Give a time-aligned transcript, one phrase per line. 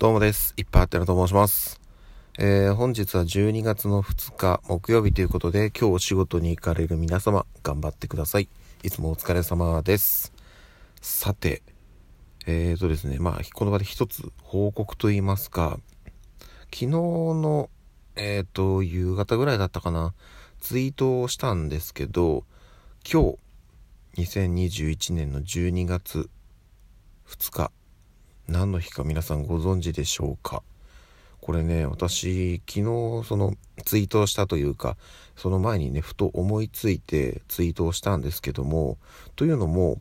[0.00, 0.54] どうもです。
[0.56, 1.80] いっぱいあってると申します。
[2.38, 8.48] えー、本日は12月の2日木曜日ということで、今日お仕事に行かれる皆様、頑張ってください。
[8.84, 10.32] いつもお疲れ様です。
[11.00, 11.62] さて、
[12.46, 15.80] えーとですね、まあ、この場で一つ報告と言いますか、
[16.66, 17.68] 昨日の、
[18.14, 20.14] えーと、夕方ぐらいだったかな、
[20.60, 22.44] ツイートをしたんですけど、
[23.04, 23.36] 今
[24.14, 26.30] 日、2021年の12月
[27.26, 27.72] 2日、
[28.48, 30.62] 何の日か皆さんご存知でしょうか？
[31.40, 32.84] これね私昨日
[33.26, 34.96] そのツイートしたというか
[35.36, 38.98] その前にねふと思いついてツイートをしたんですけども
[39.36, 40.00] というのも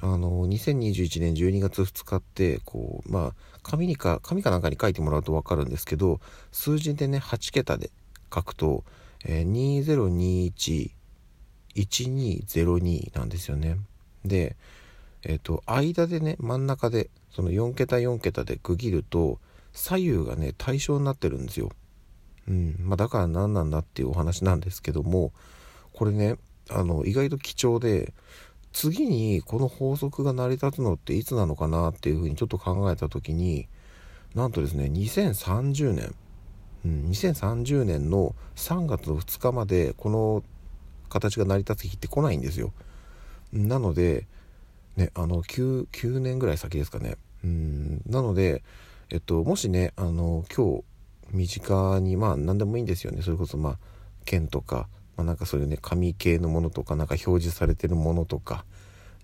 [0.00, 7.90] あの2021年12月2日ってこうまあ紙にか紙かなんかに書いてもらうと分かるんですけど数字でね8桁で
[8.34, 8.84] 書くと、
[9.24, 10.82] えー、
[11.74, 13.78] 20211202なんですよね。
[14.24, 14.56] で
[15.24, 19.38] えっ、と間でね真ん中でその4桁4桁で区切ると
[19.72, 21.70] 左右がね対称になってるんですよ。
[22.48, 25.32] うんまあ、だから何なんだっていうお話なんですけども
[25.92, 26.36] これね
[26.70, 28.12] あの意外と貴重で
[28.72, 33.68] 次にこの法則が成り立つのっていつなのかなっていうふうにちょっと考えた時に
[34.34, 36.14] なんとですね2030年、
[36.84, 40.42] うん、2030年の3月の2日までこの
[41.08, 42.72] 形が成り立つ日って来ないんですよ。
[43.52, 44.26] なので
[44.96, 47.16] ね、あの 9, 9年ぐらい先ですかね。
[47.44, 48.62] うんなので、
[49.10, 50.84] えっと、もしねあの今日
[51.32, 53.78] 身近にまあ何でもいいんですよねそれこそまあ
[54.24, 58.64] 剣とか、まあ、なんかそういうね紙系のものとかなんか表示されてるものとか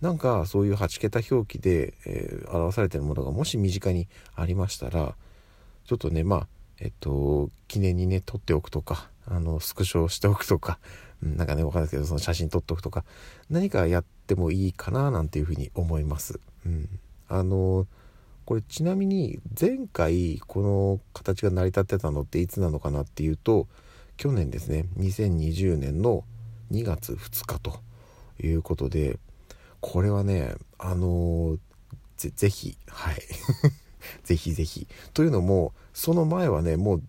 [0.01, 5.15] なんかそういう8桁表記で、えー、表されてるものがもし身近にありましたら
[5.85, 6.47] ちょっとねまあ
[6.81, 10.79] えっと記念にね撮っておくとかあのスクショしておくとか、
[11.23, 13.05] うん、なんかねわかんないですけどその写真撮っておくとか
[13.51, 16.41] 何かやってもいいかななんていうふうに思います。
[16.67, 16.89] うん、
[17.29, 17.87] あの
[18.45, 23.69] これちなみに前回この形が成り立ってたのっていつなのかなっていうと
[24.17, 26.25] 去年ですね2020年の
[26.73, 27.81] 2月2日と
[28.43, 29.19] いうことで
[29.81, 31.59] これはねあの
[32.17, 33.17] ぜぜひはい。
[34.25, 34.87] ぜひぜひ。
[35.13, 37.03] というのもその前はねもう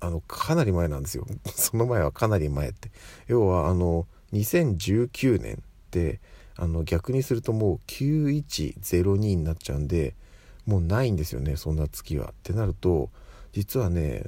[0.00, 1.26] あのかなり前なんですよ。
[1.54, 2.90] その前はかなり前って。
[3.26, 5.62] 要はあの2019年
[5.94, 6.20] って
[6.56, 10.14] あの逆にするともう9102になっちゃうんで
[10.66, 12.30] もうないんですよねそんな月は。
[12.30, 13.10] ってなると
[13.52, 14.24] 実はね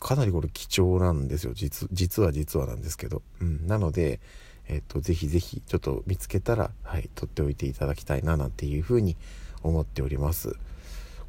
[0.00, 1.52] かなりこれ貴重なんですよ。
[1.54, 4.20] 実実は実はなんですけど、うん、なので、
[4.66, 9.16] えっと、ぜひぜひちょっと見つけたら、はい、撮っておいていただきたいななんていうふうに
[9.62, 10.56] 思っております。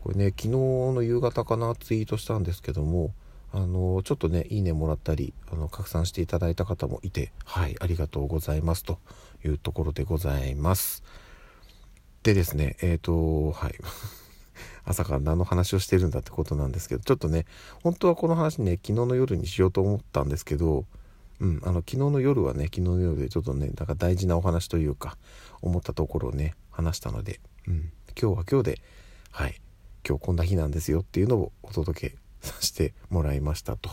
[0.01, 3.13] これね昨日の夕方かなツイートしたんですけども
[3.53, 8.99] あのちょっとねいいねもらったりあの拡散していただいた方もいてはいありがとうございますと
[9.43, 11.03] いうところでございます。
[12.23, 13.75] でですねえっ、ー、とはい。
[14.83, 17.45] 朝から何の話をしてるんだってことなんですけどちょっとね
[17.83, 20.85] 本当はこの話ね昨日の夜にしようと思ったんですけど
[21.39, 25.17] うんあの昨日の夜はね昨日の夜でちょっとねなんか大事なお話というか
[25.61, 28.81] 思ったところをね話したので、うん、今日は今日で
[29.31, 29.61] はい
[30.07, 33.89] 今日こんな日なんですよっていうのをお届けさせてもらいましたと。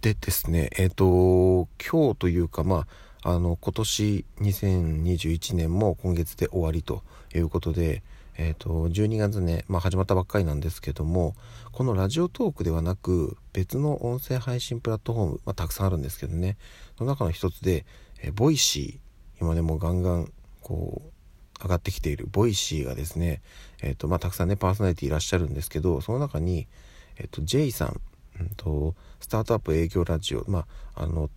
[0.00, 2.86] でですねえっ、ー、と今日というかま
[3.22, 7.02] ああの今年2021年も今月で終わりと
[7.34, 8.02] いうことで
[8.42, 11.34] えーと、12月ね、まあ、始まったばっかりなんですけども
[11.72, 16.56] このラジオトークではなく別の音声配信プラットフォーム、まあ、たくさんあるんですけどね
[16.96, 17.84] その中の一つで、
[18.22, 20.32] えー、ボイシー今ねもガンガン
[20.62, 21.09] こう
[21.62, 23.42] 上がってきているボイシーがですね、
[23.82, 26.66] えーとまあ、たくさんねパーソナリティいらっしゃるんですけどその中に、
[27.16, 28.00] えーと、J さん、
[28.40, 31.30] うんと、スタートアップ営業ラジオまああの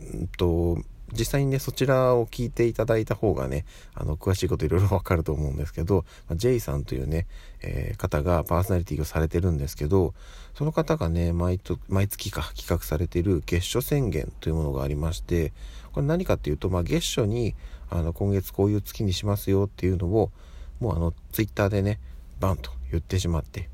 [0.00, 0.78] うんと
[1.12, 3.64] 実際にね、そちらを聞いていただいた方がね、
[3.94, 7.26] あの、詳しいこといろいろわかると思うんですけど、まあ、J さんというね、
[7.60, 10.14] えー、方がパーソナリティをされてるんですけど、
[10.54, 15.52] その方がね、毎と毎月か企画されてる月初宣言というものがありまして、
[15.92, 17.54] これ何かっていうと、まあ、月初に、
[17.90, 20.30] あの、今月こういう月にしますよっていうのを、
[20.80, 22.00] もうあの、ツイッターでね、
[22.40, 23.68] バンと言ってしまって、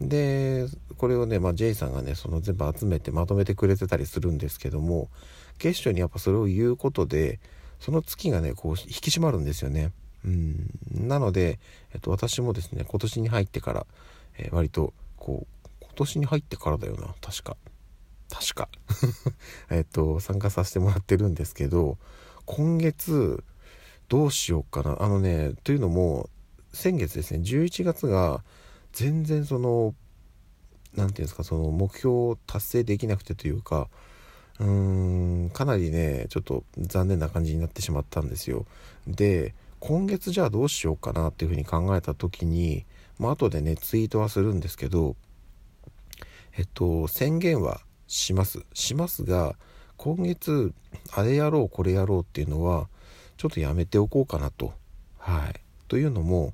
[0.00, 0.66] で
[0.96, 5.08] これをね、まあ、J さんがねその全部集めてまとめてくれてたりするんですけども
[5.60, 7.38] 月初にやっぱそれを言うことで
[7.78, 9.92] その月がねこう引き締まるんですよね。
[10.24, 10.70] うん。
[10.92, 11.60] なので、
[11.94, 13.86] えっと、私もですね今年に入ってから、
[14.38, 17.14] えー、割とこう今年に入ってからだよな。
[17.20, 17.56] 確か。
[18.28, 18.68] 確か。
[19.70, 21.98] えっと参加させてもらってるんですけど
[22.46, 23.42] 今月
[24.08, 24.96] どうしようかな。
[25.00, 26.28] あのねというのも
[26.72, 28.44] 先月ですね11月が
[28.92, 29.94] 全然その
[30.94, 33.88] 何て言うんですかその目標を達成できなくてというか
[34.58, 38.66] うーんかなりねちょっと残念な感じになってしまったんですよ。
[39.06, 42.84] で今月じゃあどうしようかなっていうふうに考えた時に
[43.18, 45.16] まあ後でねツイートはするんですけど
[46.56, 48.64] えっと宣言はします。
[48.74, 49.54] しますが
[49.96, 50.74] 今月
[51.12, 52.88] あれやろうこれやろうっていうのは
[53.36, 54.72] ちょっとやめておこうかなと。
[55.18, 55.60] はい。
[55.88, 56.52] というのも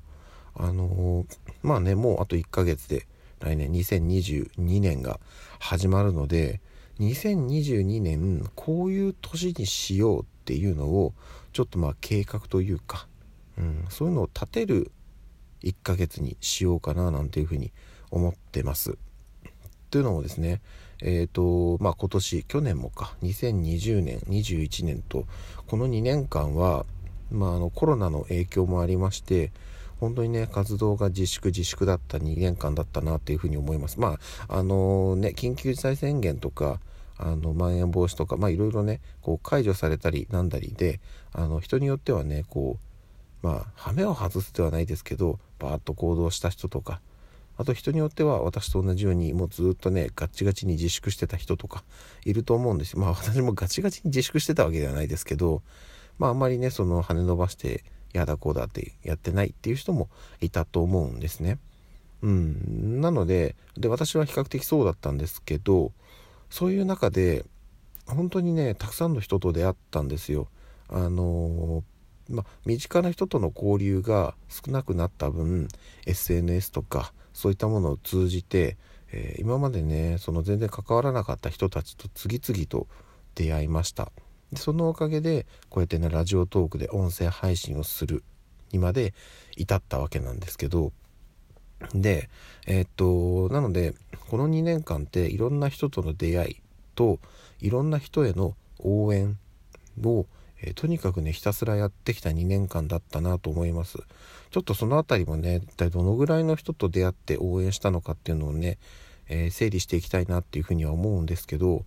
[0.55, 1.25] あの
[1.61, 3.07] まあねもうあと1ヶ月で
[3.39, 5.19] 来年2022年が
[5.59, 6.59] 始まるので
[6.99, 11.13] 2022年こういう年にしようっていうのを
[11.53, 13.07] ちょっとまあ計画というか、
[13.57, 14.91] うん、そういうのを立てる
[15.63, 17.71] 1ヶ月にしようかななんていうふうに
[18.11, 18.97] 思ってます。
[19.89, 20.61] というのもですね
[21.01, 25.27] えーとまあ、今年去年もか2020年21年と
[25.67, 26.85] この2年間は、
[27.31, 29.51] まあ、あのコロナの影響もありまして
[29.99, 33.99] 本当にね活動が自粛自粛だった2年間だったなっていうふうに思います。
[33.99, 36.79] まああのね緊急事態宣言とか
[37.17, 40.99] あのまん延防止とかまあいろいろねこう解除されたりなんだりで
[41.33, 42.77] あの人によってはねこ
[43.43, 47.01] うまあ羽目を外すではないですけどバーッと行動した人とか
[47.57, 51.83] あと人によっては私と同じようにもうずっとねガッチガチに自粛してた人とか
[52.23, 52.93] いると思うんです。
[52.93, 55.63] よまあ私もガチガチに自粛してたわけではないですけど
[56.19, 57.83] まああんまりねその跳ね伸ばして
[58.13, 60.09] やだこうだってやってないっていう人も
[60.41, 61.59] いたと思うんですね。
[62.21, 65.91] うん、なのでで私は比較的そうだったんですけど
[66.49, 67.45] そういう中で
[68.07, 70.47] 本当にねたくさんの人と出会ったんですよ。
[70.89, 71.83] あの
[72.29, 75.67] ま身近な人との交流が少なくなった分
[76.05, 78.77] SNS とかそういったものを通じて、
[79.11, 82.87] えー、今までねその全然関わらなかった人たちと次々と
[83.35, 84.11] 出会いました。
[84.55, 88.23] そのおかげでこうやってねラジオトークで音声配信をする
[88.71, 89.13] にまで
[89.55, 90.91] 至ったわけなんですけど
[91.93, 92.29] で
[92.65, 93.93] えー、っとなので
[94.29, 96.61] この2年間っていろんな人との出会い
[96.95, 97.19] と
[97.59, 99.37] いろんな人への応援
[100.03, 100.25] を、
[100.61, 103.99] えー、とにかくねひたすらやってきた2年間だったなと思います。
[104.49, 108.77] ちょっとその辺りもね一体どのぐらいの人と出会って応援したのかっていうのをね、
[109.27, 111.83] えー、整理していきたいなっていうふうには思うんですけど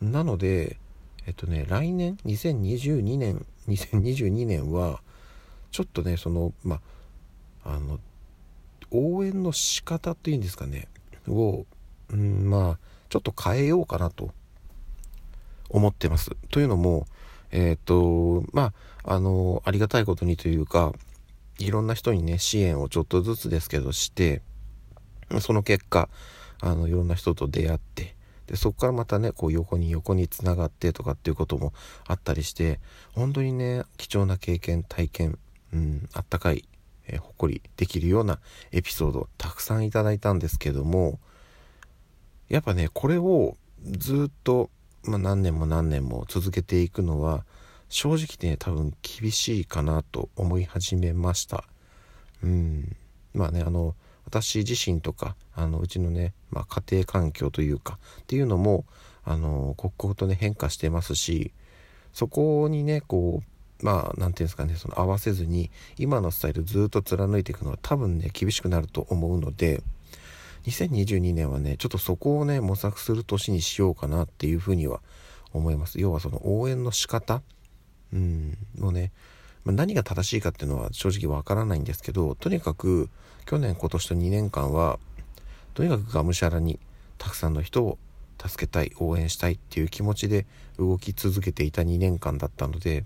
[0.00, 0.78] なので
[1.26, 5.00] えっとね来年2022年 2022年は
[5.70, 6.80] ちょっとねそのま
[7.64, 8.00] あの
[8.90, 10.88] 応援の仕方っていうんですかね
[11.28, 11.64] を、
[12.10, 12.78] うん、まあ
[13.08, 14.32] ちょっと変えようかなと
[15.70, 16.30] 思ってます。
[16.50, 17.06] というのも
[17.50, 18.72] えっ、とま
[19.04, 20.92] ああのありがたいことにというか
[21.58, 24.42] いろんな人にね支援をちょっとずつですけどして
[25.40, 26.08] その結果
[26.60, 28.14] あのいろんな人と出会って
[28.52, 31.72] でそこからまたねこう横に横につながってとかっていうことも
[32.06, 32.80] あったりして
[33.14, 35.38] 本当にね貴重な経験体験、
[35.72, 36.68] うん、あったかい、
[37.06, 38.40] えー、ほっこりできるような
[38.70, 41.18] エピソードたくさんいただいたんですけども
[42.50, 43.56] やっぱねこれを
[43.86, 44.68] ずっと、
[45.04, 47.46] まあ、何年も何年も続けていくのは
[47.88, 51.64] 正直ね多分厳しいかなと思い始めました。
[52.42, 52.96] うん。
[53.32, 53.94] まあねあの
[54.24, 58.84] 私自身とかあのうちのね、まあ、家庭環境というかっていうのも
[59.24, 61.52] あの刻々とね変化してますし
[62.12, 63.42] そこにねこ
[63.80, 69.82] うまあ何て言うんですかねその合わせずに今のスタイルずっと貫いていくのは多分ね厳しくなると思うので
[70.66, 75.00] 2022年はねちょっとそこをね模索する年にしようかなっていうふうには
[75.52, 76.00] 思います。
[76.00, 77.42] 要はその応援の仕方
[78.12, 79.12] うんをね
[79.64, 83.08] ま、何が正しいかっていうのは正直わからないんですけどとにかく
[83.46, 84.98] 去年今年と2年間は
[85.74, 86.78] とにかくがむしゃらに
[87.18, 87.98] たくさんの人を
[88.44, 90.46] 助けたい応援したいっていう気持ちで
[90.78, 93.04] 動き続けていた2年間だったので、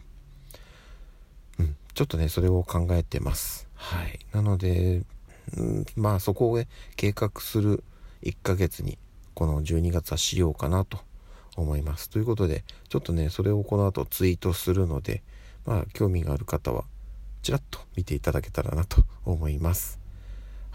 [1.58, 3.68] うん、ちょっとねそれを考えてます。
[3.75, 4.18] はい。
[4.32, 5.02] なので、
[5.56, 7.85] うん、まあそこを、ね、計画する
[8.23, 8.99] 1ヶ月に
[9.35, 10.99] この12月はしようかなと
[11.56, 12.08] 思います。
[12.08, 15.23] ということでちょっとねそれをこの後ツイートするので
[15.66, 16.85] まあ興味がある方は
[17.42, 20.06] ちらっと見ていただけたらなと思います。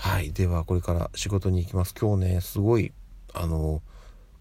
[0.02, 0.34] はい。
[0.34, 1.94] ではこれから仕事に行きます。
[1.94, 2.92] 今日ねすごい
[3.36, 3.84] あの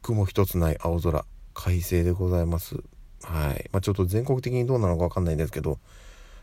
[0.01, 2.77] 雲一つない青空快晴でございます。
[3.23, 3.69] はい。
[3.71, 5.79] まあ、ちょっと全国的にどうなのかわかんないんですけど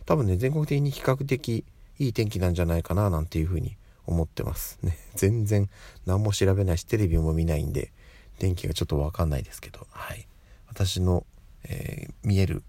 [0.05, 1.65] 多分ね全国的に比較的
[1.97, 4.77] いい天気なんじゃないかななんていうふうに思ってます。
[4.83, 4.95] ね。
[5.15, 5.67] 全然
[6.05, 7.91] 何も調べないしテレビも見ないんで
[8.37, 9.87] 天気がちょっとわかんないですけど。
[9.89, 10.27] はい。
[10.67, 11.25] 私の、
[11.63, 12.61] えー、見える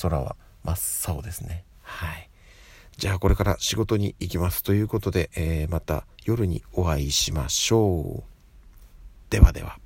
[0.00, 1.64] 空は真っ青ですね。
[1.82, 2.25] はい。
[2.96, 4.62] じゃあこれから仕事に行きます。
[4.62, 8.24] ということで、えー、また夜にお会いしましょう。
[9.30, 9.78] ではでは。